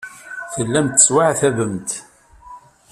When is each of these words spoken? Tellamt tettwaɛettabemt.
Tellamt 0.53 0.91
tettwaɛettabemt. 0.95 1.89